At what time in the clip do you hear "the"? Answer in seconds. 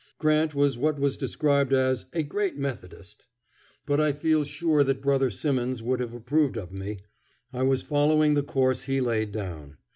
8.33-8.41